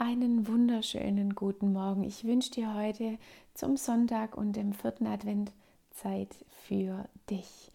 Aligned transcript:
einen 0.00 0.48
wunderschönen 0.48 1.34
guten 1.34 1.74
Morgen. 1.74 2.04
Ich 2.04 2.24
wünsche 2.24 2.50
dir 2.50 2.72
heute 2.72 3.18
zum 3.52 3.76
Sonntag 3.76 4.34
und 4.34 4.54
dem 4.54 4.72
vierten 4.72 5.06
Advent 5.06 5.52
Zeit 5.90 6.34
für 6.66 7.06
dich. 7.28 7.70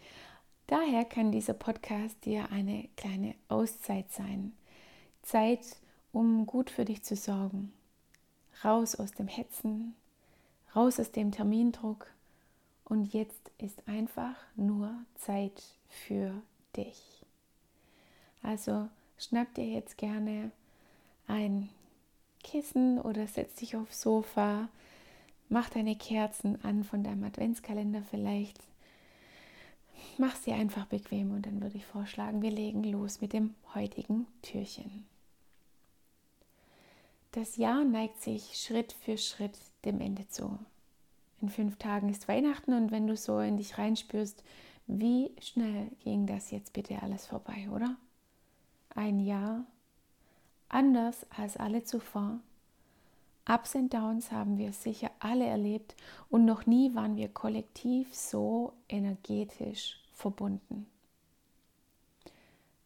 Daher 0.66 1.06
kann 1.06 1.32
dieser 1.32 1.54
Podcast 1.54 2.26
dir 2.26 2.52
eine 2.52 2.90
kleine 2.98 3.36
Auszeit 3.48 4.12
sein. 4.12 4.54
Zeit, 5.22 5.78
um 6.14 6.48
gut 6.48 6.72
für 6.72 6.84
dich 6.84 7.04
zu 7.04 7.16
sorgen. 7.16 7.72
Raus 8.64 8.96
aus 8.96 9.12
dem 9.12 9.28
Hetzen, 9.28 9.94
raus 10.76 11.00
aus 11.00 11.12
dem 11.12 11.32
Termindruck. 11.32 12.08
Und 12.86 13.14
jetzt 13.14 13.52
ist 13.60 13.88
einfach 13.88 14.36
nur 14.56 14.92
Zeit 15.14 15.62
für 15.90 16.34
dich. 16.76 17.24
Also 18.42 18.90
schnapp 19.20 19.54
dir 19.54 19.68
jetzt 19.68 20.00
gerne 20.00 20.50
ein 21.28 21.70
Kissen 22.46 23.02
oder 23.02 23.26
setz 23.26 23.56
dich 23.56 23.76
aufs 23.76 24.02
Sofa, 24.02 24.70
mach 25.50 25.70
deine 25.70 25.96
Kerzen 25.96 26.64
an 26.64 26.84
von 26.84 27.04
deinem 27.04 27.24
Adventskalender 27.24 28.04
vielleicht. 28.12 28.60
Mach 30.20 30.36
sie 30.36 30.54
einfach 30.54 30.86
bequem 30.86 31.32
und 31.32 31.48
dann 31.48 31.60
würde 31.62 31.78
ich 31.78 31.86
vorschlagen, 31.86 32.44
wir 32.44 32.52
legen 32.52 32.84
los 32.84 33.20
mit 33.20 33.34
dem 33.34 33.56
heutigen 33.74 34.28
Türchen. 34.44 35.08
Das 37.32 37.58
Jahr 37.58 37.84
neigt 37.84 38.22
sich 38.22 38.56
Schritt 38.56 38.94
für 38.94 39.18
Schritt 39.18 39.58
dem 39.84 40.00
Ende 40.00 40.28
zu. 40.30 40.60
In 41.42 41.50
fünf 41.50 41.78
Tagen 41.78 42.10
ist 42.10 42.28
Weihnachten 42.28 42.74
und 42.74 42.92
wenn 42.92 43.08
du 43.08 43.18
so 43.18 43.40
in 43.40 43.58
dich 43.58 43.80
reinspürst, 43.80 44.44
wie 44.86 45.32
schnell 45.42 45.90
ging 46.04 46.28
das 46.28 46.52
jetzt 46.52 46.74
bitte 46.74 47.02
alles 47.02 47.26
vorbei, 47.26 47.68
oder? 47.74 47.98
Ein 48.94 49.20
Jahr 49.20 49.66
anders 50.70 51.26
als 51.38 51.58
alle 51.58 51.84
zuvor. 51.84 52.40
Ups 53.48 53.76
und 53.76 53.94
Downs 53.94 54.32
haben 54.32 54.58
wir 54.58 54.74
sicher 54.74 55.12
alle 55.20 55.46
erlebt 55.46 55.96
und 56.30 56.46
noch 56.46 56.66
nie 56.66 56.96
waren 56.96 57.16
wir 57.16 57.30
kollektiv 57.30 58.14
so 58.16 58.74
energetisch 58.90 60.00
verbunden. 60.14 60.88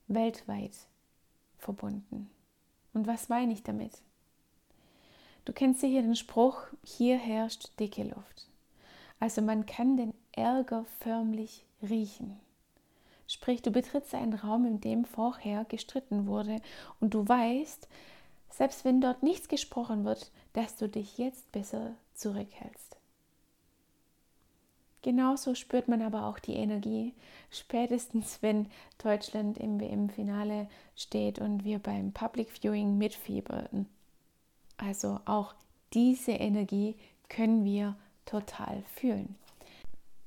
Weltweit 0.08 0.74
verbunden. 1.58 2.30
Und 2.94 3.08
was 3.08 3.30
meine 3.30 3.54
ich 3.54 3.64
damit? 3.64 4.02
Du 5.46 5.54
kennst 5.54 5.80
sicher 5.80 6.02
den 6.02 6.16
Spruch, 6.16 6.62
hier 6.84 7.18
herrscht 7.18 7.70
dicke 7.80 8.04
Luft. 8.04 8.50
Also 9.20 9.42
man 9.42 9.66
kann 9.66 9.98
den 9.98 10.14
Ärger 10.32 10.86
förmlich 11.00 11.66
riechen. 11.82 12.40
Sprich, 13.30 13.62
du 13.62 13.70
betrittst 13.70 14.16
einen 14.16 14.34
Raum, 14.34 14.66
in 14.66 14.82
dem 14.82 15.06
vorher 15.06 15.64
gestritten 15.66 16.26
wurde 16.26 16.62
und 17.00 17.14
du 17.14 17.28
weißt, 17.28 17.88
selbst 18.50 18.84
wenn 18.84 19.02
dort 19.02 19.22
nichts 19.22 19.48
gesprochen 19.48 20.04
wird, 20.04 20.32
dass 20.54 20.78
du 20.78 20.90
dich 20.90 21.20
jetzt 21.20 21.52
besser 21.52 21.94
zurückhältst. 22.16 22.98
Genauso 25.04 25.54
spürt 25.54 25.88
man 25.88 26.02
aber 26.02 26.26
auch 26.26 26.40
die 26.40 26.56
Energie, 26.56 27.14
spätestens 27.52 28.42
wenn 28.42 28.66
Deutschland 28.98 29.60
im 29.60 29.80
WM-Finale 29.80 30.68
steht 30.96 31.38
und 31.38 31.64
wir 31.64 31.78
beim 31.78 32.12
Public 32.12 32.50
Viewing 32.50 32.98
mitfiebern. 32.98 33.86
Also 34.78 35.20
auch 35.26 35.54
diese 35.94 36.32
Energie 36.32 36.96
können 37.30 37.64
wir 37.64 37.96
total 38.26 38.82
fühlen. 38.96 39.36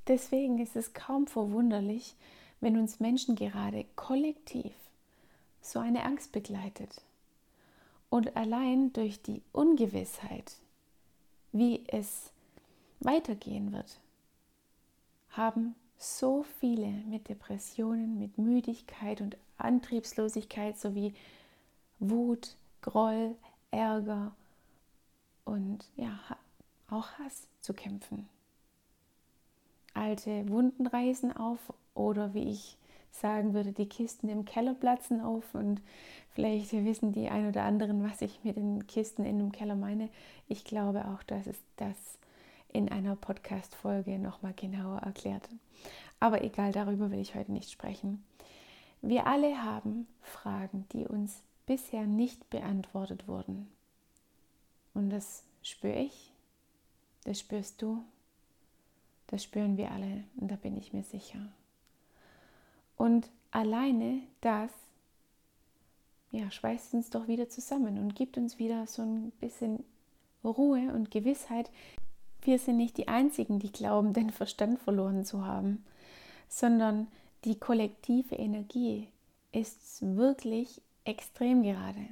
Deswegen 0.06 0.61
ist 0.61 0.77
es 0.77 0.95
kaum 0.95 1.27
verwunderlich, 1.27 2.14
wenn 2.63 2.79
uns 2.79 3.01
Menschen 3.01 3.35
gerade 3.35 3.85
kollektiv 3.97 4.73
so 5.61 5.81
eine 5.81 6.05
Angst 6.05 6.33
begleitet. 6.33 7.03
Und 8.09 8.37
allein 8.37 8.93
durch 8.93 9.21
die 9.21 9.43
Ungewissheit, 9.53 10.57
wie 11.51 11.83
es 11.89 12.31
weitergehen 13.01 13.73
wird, 13.73 13.99
haben 15.31 15.75
so 15.99 16.45
viele 16.61 16.89
mit 16.89 17.29
Depressionen, 17.29 18.19
mit 18.19 18.39
Müdigkeit 18.39 19.20
und 19.20 19.36
Antriebslosigkeit 19.59 20.79
sowie 20.79 21.15
Wut, 21.98 22.57
Groll, 22.81 23.36
Ärger 23.70 24.35
und 25.45 25.85
ja, 25.97 26.19
auch 26.91 27.09
Hass 27.19 27.48
zu 27.61 27.73
kämpfen. 27.75 28.29
Alte 29.95 30.48
Wunden 30.48 30.86
reißen 30.86 31.36
auf 31.36 31.58
oder 31.95 32.35
wie 32.35 32.51
ich 32.51 32.77
sagen 33.11 33.53
würde, 33.55 33.73
die 33.73 33.89
Kisten 33.89 34.29
im 34.29 34.45
Keller 34.45 34.75
platzen 34.75 35.20
auf 35.20 35.55
und 35.55 35.80
vielleicht 36.30 36.73
wissen 36.73 37.13
die 37.13 37.29
ein 37.29 37.48
oder 37.48 37.63
anderen, 37.64 38.03
was 38.03 38.23
ich 38.23 38.41
mit 38.42 38.57
den 38.57 38.86
Kisten 38.86 39.25
in 39.25 39.39
dem 39.39 39.53
Keller 39.53 39.77
meine. 39.77 40.08
Ich 40.48 40.64
glaube 40.64 41.05
auch, 41.07 41.23
dass 41.23 41.47
es 41.47 41.58
das 41.77 42.19
in 42.73 42.89
einer 42.89 43.17
Podcast-Folge 43.17 44.19
nochmal 44.19 44.55
genauer 44.55 44.98
erklärt. 44.98 45.48
Aber 46.20 46.42
egal, 46.42 46.73
darüber 46.73 47.11
will 47.11 47.20
ich 47.20 47.35
heute 47.35 47.53
nicht 47.53 47.70
sprechen. 47.70 48.24
Wir 49.03 49.27
alle 49.27 49.63
haben 49.63 50.07
Fragen, 50.23 50.86
die 50.92 51.07
uns 51.07 51.42
bisher 51.67 52.07
nicht 52.07 52.48
beantwortet 52.51 53.29
wurden. 53.29 53.69
Und 54.95 55.11
das 55.11 55.42
spüre 55.63 55.98
ich, 55.98 56.33
das 57.24 57.41
spürst 57.41 57.83
du, 57.83 58.03
das 59.33 59.43
spüren 59.43 59.77
wir 59.77 59.91
alle 59.91 60.25
und 60.37 60.51
da 60.51 60.57
bin 60.57 60.77
ich 60.77 60.93
mir 60.93 61.03
sicher. 61.03 61.41
Und 62.97 63.29
alleine 63.51 64.20
das 64.43 64.70
ja, 66.33 66.51
schweißt 66.51 66.95
uns 66.95 67.11
doch 67.11 67.29
wieder 67.29 67.48
zusammen 67.48 67.98
und 67.98 68.15
gibt 68.15 68.37
uns 68.37 68.59
wieder 68.59 68.87
so 68.87 69.03
ein 69.03 69.31
bisschen 69.41 69.85
Ruhe 70.45 70.92
und 70.92 71.11
Gewissheit. 71.11 71.71
Wir 72.42 72.59
sind 72.59 72.77
nicht 72.77 72.97
die 72.98 73.09
Einzigen, 73.09 73.59
die 73.59 73.73
glauben, 73.73 74.13
den 74.13 74.31
Verstand 74.31 74.81
verloren 74.81 75.25
zu 75.25 75.47
haben, 75.47 75.85
sondern 76.48 77.07
die 77.45 77.59
kollektive 77.59 78.35
Energie 78.35 79.09
ist 79.53 80.03
wirklich 80.17 80.81
extrem 81.05 81.63
gerade. 81.63 82.09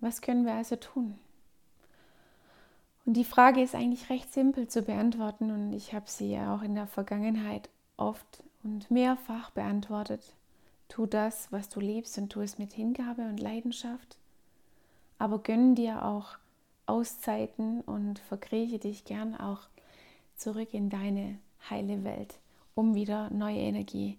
Was 0.00 0.20
können 0.20 0.44
wir 0.44 0.54
also 0.54 0.76
tun? 0.76 1.18
Und 3.06 3.14
die 3.14 3.24
Frage 3.24 3.62
ist 3.62 3.76
eigentlich 3.76 4.10
recht 4.10 4.32
simpel 4.32 4.66
zu 4.66 4.82
beantworten 4.82 5.52
und 5.52 5.72
ich 5.72 5.94
habe 5.94 6.06
sie 6.08 6.32
ja 6.32 6.54
auch 6.54 6.62
in 6.62 6.74
der 6.74 6.88
Vergangenheit 6.88 7.68
oft 7.96 8.42
und 8.64 8.90
mehrfach 8.90 9.50
beantwortet. 9.50 10.34
Tu 10.88 11.06
das, 11.06 11.50
was 11.52 11.68
du 11.68 11.78
liebst 11.78 12.18
und 12.18 12.30
tu 12.30 12.40
es 12.40 12.58
mit 12.58 12.72
Hingabe 12.72 13.22
und 13.22 13.38
Leidenschaft. 13.38 14.18
Aber 15.18 15.38
gönn 15.38 15.76
dir 15.76 16.04
auch 16.04 16.36
Auszeiten 16.86 17.80
und 17.82 18.18
verkrieche 18.18 18.80
dich 18.80 19.04
gern 19.04 19.36
auch 19.36 19.60
zurück 20.36 20.74
in 20.74 20.90
deine 20.90 21.38
heile 21.70 22.02
Welt, 22.02 22.34
um 22.74 22.96
wieder 22.96 23.30
neue 23.30 23.58
Energie 23.58 24.18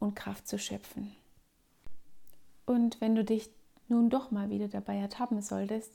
und 0.00 0.16
Kraft 0.16 0.48
zu 0.48 0.58
schöpfen. 0.58 1.14
Und 2.64 3.00
wenn 3.02 3.14
du 3.14 3.24
dich 3.24 3.50
nun 3.88 4.08
doch 4.08 4.30
mal 4.30 4.48
wieder 4.48 4.68
dabei 4.68 4.96
ertappen 4.96 5.42
solltest, 5.42 5.92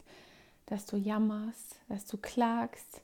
dass 0.67 0.85
du 0.85 0.97
jammerst, 0.97 1.79
dass 1.89 2.05
du 2.05 2.17
klagst, 2.17 3.01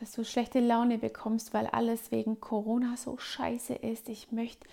dass 0.00 0.12
du 0.12 0.24
schlechte 0.24 0.60
Laune 0.60 0.98
bekommst, 0.98 1.54
weil 1.54 1.66
alles 1.68 2.10
wegen 2.10 2.40
Corona 2.40 2.96
so 2.96 3.16
scheiße 3.16 3.74
ist. 3.74 4.08
Ich 4.08 4.32
möchte 4.32 4.66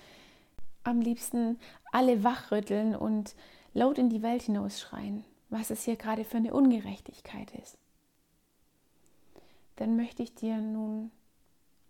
am 0.84 1.00
liebsten 1.00 1.60
alle 1.92 2.24
wachrütteln 2.24 2.96
und 2.96 3.36
laut 3.74 3.98
in 3.98 4.10
die 4.10 4.24
Welt 4.24 4.42
hinausschreien, 4.42 5.24
was 5.50 5.70
es 5.70 5.86
hier 5.86 5.96
gerade 5.96 6.26
für 6.26 6.38
eine 6.38 6.54
Ungerechtigkeit 6.54 7.52
ist. 7.62 7.78
Dann 9.76 9.96
möchte 9.96 10.24
ich 10.24 10.34
dir 10.34 10.58
nun 10.58 11.12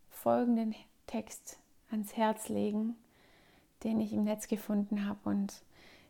folgenden 0.09 0.75
Text 1.07 1.57
ans 1.89 2.15
Herz 2.15 2.49
legen, 2.49 2.95
den 3.83 3.99
ich 3.99 4.13
im 4.13 4.25
Netz 4.25 4.47
gefunden 4.47 5.07
habe 5.07 5.29
und 5.29 5.63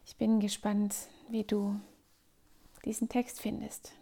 ich 0.06 0.16
bin 0.16 0.40
gespannt, 0.40 0.96
wie 1.30 1.44
du 1.44 1.80
diesen 2.86 3.09
Text 3.09 3.42
findest. 3.42 3.94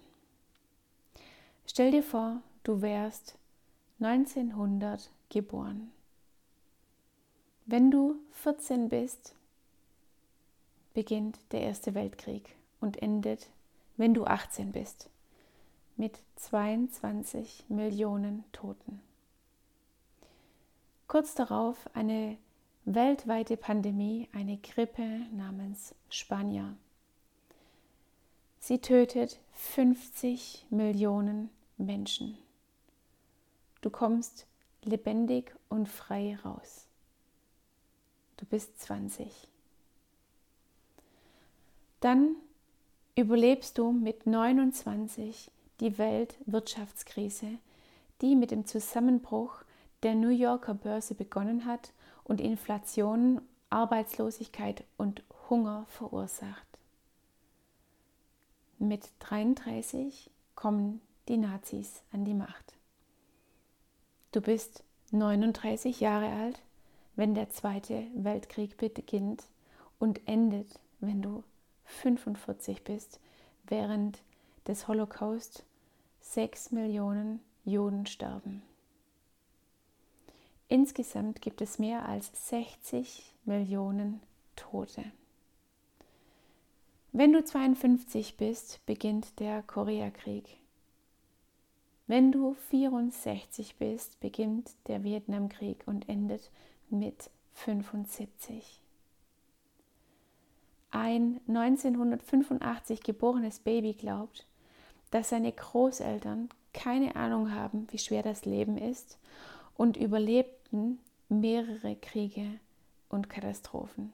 Stell 1.65 1.91
dir 1.91 2.03
vor, 2.03 2.41
du 2.63 2.81
wärst 2.81 3.37
1900 3.99 5.11
geboren. 5.29 5.91
Wenn 7.65 7.91
du 7.91 8.15
14 8.31 8.89
bist, 8.89 9.35
beginnt 10.93 11.37
der 11.51 11.61
Erste 11.61 11.93
Weltkrieg 11.93 12.55
und 12.81 13.01
endet, 13.01 13.49
wenn 13.97 14.13
du 14.13 14.25
18 14.25 14.71
bist, 14.71 15.09
mit 15.95 16.19
22 16.37 17.65
Millionen 17.67 18.43
Toten. 18.53 19.01
Kurz 21.07 21.35
darauf 21.35 21.77
eine 21.93 22.37
weltweite 22.85 23.57
Pandemie, 23.57 24.29
eine 24.33 24.57
Grippe 24.57 25.21
namens 25.31 25.93
Spanier. 26.09 26.75
Sie 28.69 28.77
tötet 28.77 29.39
50 29.53 30.67
Millionen 30.69 31.49
Menschen. 31.79 32.37
Du 33.81 33.89
kommst 33.89 34.45
lebendig 34.83 35.55
und 35.69 35.89
frei 35.89 36.37
raus. 36.45 36.85
Du 38.37 38.45
bist 38.45 38.79
20. 38.79 39.47
Dann 41.99 42.35
überlebst 43.15 43.75
du 43.79 43.91
mit 43.91 44.27
29 44.27 45.49
die 45.79 45.97
Weltwirtschaftskrise, 45.97 47.57
die 48.21 48.35
mit 48.35 48.51
dem 48.51 48.67
Zusammenbruch 48.67 49.63
der 50.03 50.13
New 50.13 50.29
Yorker 50.29 50.75
Börse 50.75 51.15
begonnen 51.15 51.65
hat 51.65 51.91
und 52.23 52.39
Inflation, 52.39 53.41
Arbeitslosigkeit 53.71 54.83
und 54.95 55.23
Hunger 55.49 55.87
verursacht. 55.89 56.68
Mit 58.81 59.09
33 59.19 60.31
kommen 60.55 61.01
die 61.27 61.35
Nazis 61.35 62.01
an 62.13 62.23
die 62.23 62.33
Macht. 62.33 62.77
Du 64.31 64.39
bist 64.39 64.85
39 65.11 65.99
Jahre 65.99 66.31
alt, 66.31 66.61
wenn 67.17 67.35
der 67.35 67.49
Zweite 67.49 68.07
Weltkrieg 68.15 68.77
beginnt 68.77 69.43
und 69.99 70.25
endet, 70.29 70.79
wenn 71.01 71.21
du 71.21 71.43
45 71.83 72.85
bist, 72.85 73.19
während 73.67 74.23
des 74.65 74.87
Holocaust 74.87 75.65
6 76.21 76.71
Millionen 76.71 77.41
Juden 77.65 78.05
sterben. 78.05 78.61
Insgesamt 80.69 81.41
gibt 81.41 81.59
es 81.59 81.79
mehr 81.79 82.07
als 82.07 82.49
60 82.49 83.35
Millionen 83.43 84.21
Tote. 84.55 85.03
Wenn 87.11 87.33
du 87.33 87.43
52 87.43 88.37
bist, 88.37 88.85
beginnt 88.85 89.39
der 89.39 89.63
Koreakrieg. 89.63 90.45
Wenn 92.05 92.31
du 92.31 92.53
64 92.69 93.77
bist, 93.77 94.19
beginnt 94.19 94.71
der 94.87 95.03
Vietnamkrieg 95.03 95.83
und 95.87 96.07
endet 96.07 96.51
mit 96.91 97.31
75. 97.53 98.79
Ein 100.91 101.41
1985 101.47 103.01
geborenes 103.01 103.59
Baby 103.59 103.93
glaubt, 103.93 104.45
dass 105.09 105.29
seine 105.29 105.51
Großeltern 105.51 106.49
keine 106.73 107.15
Ahnung 107.15 107.55
haben, 107.55 107.87
wie 107.89 107.97
schwer 107.97 108.21
das 108.21 108.45
Leben 108.45 108.77
ist 108.77 109.17
und 109.75 109.97
überlebten 109.97 110.99
mehrere 111.27 111.95
Kriege 111.95 112.59
und 113.09 113.29
Katastrophen. 113.29 114.13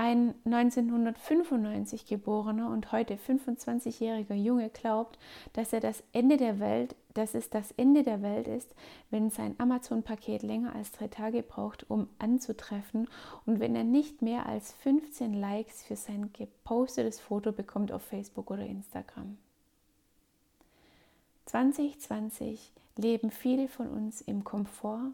Ein 0.00 0.36
1995 0.44 2.06
geborener 2.06 2.70
und 2.70 2.92
heute 2.92 3.16
25-jähriger 3.16 4.36
Junge 4.36 4.70
glaubt, 4.70 5.18
dass 5.54 5.72
er 5.72 5.80
das 5.80 6.04
Ende 6.12 6.36
der 6.36 6.60
Welt, 6.60 6.94
dass 7.14 7.34
es 7.34 7.50
das 7.50 7.72
Ende 7.72 8.04
der 8.04 8.22
Welt 8.22 8.46
ist, 8.46 8.72
wenn 9.10 9.30
sein 9.30 9.56
Amazon-Paket 9.58 10.44
länger 10.44 10.72
als 10.72 10.92
drei 10.92 11.08
Tage 11.08 11.42
braucht, 11.42 11.90
um 11.90 12.06
anzutreffen 12.20 13.08
und 13.44 13.58
wenn 13.58 13.74
er 13.74 13.82
nicht 13.82 14.22
mehr 14.22 14.46
als 14.46 14.72
15 14.74 15.34
Likes 15.34 15.82
für 15.82 15.96
sein 15.96 16.30
gepostetes 16.32 17.18
Foto 17.18 17.50
bekommt 17.50 17.90
auf 17.90 18.02
Facebook 18.02 18.52
oder 18.52 18.64
Instagram. 18.64 19.36
2020 21.46 22.70
leben 22.94 23.32
viele 23.32 23.66
von 23.66 23.88
uns 23.88 24.20
im 24.20 24.44
Komfort, 24.44 25.10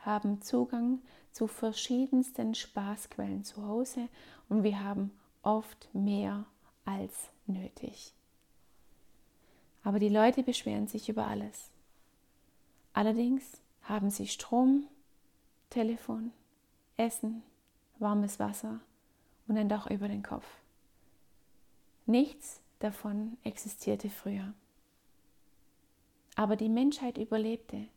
haben 0.00 0.42
Zugang 0.42 0.98
zu 1.34 1.48
verschiedensten 1.48 2.54
Spaßquellen 2.54 3.42
zu 3.42 3.66
Hause 3.66 4.08
und 4.48 4.62
wir 4.62 4.82
haben 4.82 5.10
oft 5.42 5.92
mehr 5.92 6.46
als 6.84 7.28
nötig. 7.46 8.14
Aber 9.82 9.98
die 9.98 10.08
Leute 10.08 10.44
beschweren 10.44 10.86
sich 10.86 11.08
über 11.08 11.26
alles. 11.26 11.70
Allerdings 12.92 13.60
haben 13.82 14.10
sie 14.10 14.28
Strom, 14.28 14.86
Telefon, 15.70 16.30
Essen, 16.96 17.42
warmes 17.98 18.38
Wasser 18.38 18.78
und 19.48 19.58
ein 19.58 19.68
Dach 19.68 19.90
über 19.90 20.06
den 20.06 20.22
Kopf. 20.22 20.46
Nichts 22.06 22.60
davon 22.78 23.38
existierte 23.42 24.08
früher. 24.08 24.54
Aber 26.36 26.54
die 26.54 26.68
Menschheit 26.68 27.18
überlebte 27.18 27.88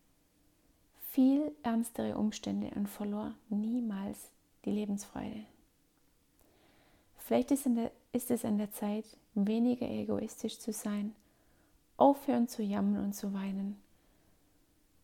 viel 1.18 1.52
ernstere 1.64 2.16
Umstände 2.16 2.70
und 2.76 2.86
verlor 2.86 3.34
niemals 3.50 4.30
die 4.66 4.70
Lebensfreude. 4.70 5.46
Vielleicht 7.18 7.50
ist, 7.50 7.66
der, 7.66 7.92
ist 8.12 8.30
es 8.30 8.46
an 8.46 8.60
der 8.60 8.72
Zeit, 8.72 9.04
weniger 9.34 9.90
egoistisch 9.90 10.60
zu 10.60 10.72
sein, 10.72 11.16
aufhören 11.98 12.48
zu 12.48 12.62
jammern 12.62 13.04
und 13.04 13.14
zu 13.14 13.34
weinen 13.34 13.82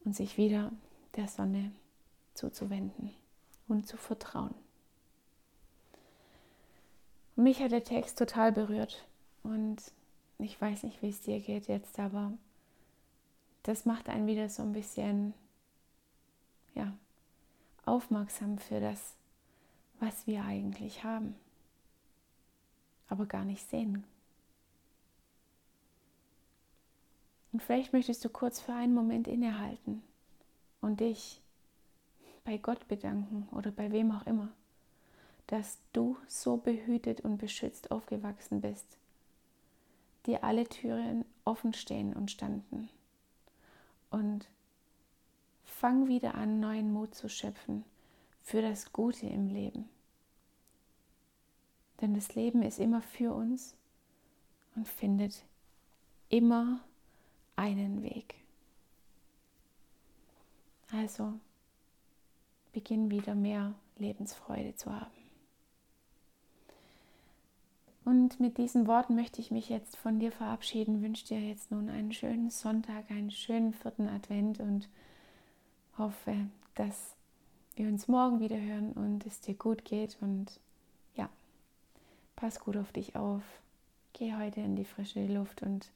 und 0.06 0.16
sich 0.16 0.38
wieder 0.38 0.72
der 1.16 1.28
Sonne 1.28 1.72
zuzuwenden 2.36 3.10
und 3.68 3.88
zu 3.88 3.98
vertrauen. 3.98 4.54
Mich 7.36 7.60
hat 7.60 7.72
der 7.72 7.86
Text 7.86 8.20
total 8.20 8.52
berührt 8.52 9.04
und 9.42 9.78
ich 10.38 10.62
weiß 10.62 10.84
nicht, 10.84 11.02
wie 11.02 11.10
es 11.10 11.22
dir 11.22 11.40
geht 11.40 11.66
jetzt, 11.66 11.98
aber 11.98 12.34
das 13.64 13.88
macht 13.88 14.10
einen 14.10 14.28
wieder 14.28 14.48
so 14.48 14.62
ein 14.62 14.74
bisschen 14.74 15.34
ja, 16.76 16.94
aufmerksam 17.86 18.58
für 18.58 18.80
das, 18.80 19.16
was 20.00 20.28
wir 20.28 20.44
eigentlich 20.44 21.04
haben, 21.04 21.36
aber 23.08 23.26
gar 23.26 23.46
nicht 23.46 23.70
sehen. 23.70 24.04
Und 27.52 27.62
vielleicht 27.62 27.94
möchtest 27.94 28.26
du 28.26 28.30
kurz 28.30 28.60
für 28.60 28.74
einen 28.74 28.96
Moment 28.96 29.28
innehalten 29.28 30.02
und 30.82 31.00
dich 31.00 31.40
bei 32.44 32.58
Gott 32.58 32.88
bedanken 32.88 33.48
oder 33.52 33.72
bei 33.72 33.92
wem 33.92 34.12
auch 34.12 34.26
immer, 34.26 34.50
dass 35.48 35.78
du 35.94 36.18
so 36.28 36.58
behütet 36.58 37.22
und 37.22 37.38
beschützt 37.38 37.92
aufgewachsen 37.92 38.62
bist, 38.62 38.98
dir 40.26 40.44
alle 40.44 40.68
Türen 40.68 41.26
offen 41.46 41.74
stehen 41.74 42.14
und 42.14 42.32
standen 42.32 42.90
und 44.10 44.48
fang 45.84 46.08
wieder 46.08 46.36
an, 46.36 46.62
neuen 46.62 46.94
Mut 46.94 47.14
zu 47.14 47.28
schöpfen 47.28 47.84
für 48.42 48.62
das 48.62 48.94
Gute 48.94 49.28
im 49.28 49.50
Leben. 49.50 49.90
Denn 52.00 52.14
das 52.14 52.36
Leben 52.36 52.62
ist 52.62 52.80
immer 52.80 53.02
für 53.02 53.34
uns 53.34 53.76
und 54.78 54.88
findet 54.88 55.44
immer 56.30 56.80
einen 57.58 58.02
Weg. 58.02 58.36
Also 60.90 61.34
beginn 62.72 63.12
wieder 63.12 63.36
mehr 63.36 63.74
Lebensfreude 63.98 64.78
zu 64.78 64.90
haben. 64.90 65.12
Und 68.06 68.40
mit 68.40 68.58
diesen 68.58 68.88
Worten 68.88 69.16
möchte 69.16 69.42
ich 69.42 69.52
mich 69.52 69.68
jetzt 69.68 69.98
von 69.98 70.18
dir 70.18 70.32
verabschieden, 70.32 71.02
wünsche 71.02 71.28
dir 71.28 71.42
jetzt 71.42 71.72
nun 71.72 71.90
einen 71.90 72.14
schönen 72.14 72.52
Sonntag, 72.52 73.12
einen 73.12 73.32
schönen 73.32 73.74
vierten 73.74 74.08
Advent 74.08 74.62
und 74.62 74.88
hoffe, 75.98 76.36
dass 76.76 77.16
wir 77.76 77.88
uns 77.88 78.08
morgen 78.08 78.40
wieder 78.40 78.60
hören 78.60 78.94
und 78.94 79.26
es 79.26 79.42
dir 79.42 79.56
gut 79.56 79.86
geht. 79.86 80.18
Und 80.22 80.60
ja, 81.16 81.30
pass 82.36 82.60
gut 82.60 82.78
auf 82.78 82.92
dich 82.92 83.16
auf. 83.16 83.44
Geh 84.14 84.36
heute 84.36 84.62
in 84.62 84.76
die 84.76 84.86
frische 84.86 85.26
Luft 85.26 85.62
und 85.62 85.90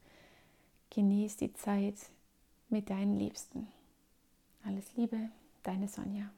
genieß 0.90 1.36
die 1.36 1.52
Zeit 1.52 1.96
mit 2.68 2.90
deinen 2.90 3.18
Liebsten. 3.18 3.68
Alles 4.64 4.94
Liebe, 4.96 5.30
deine 5.62 5.88
Sonja. 5.88 6.28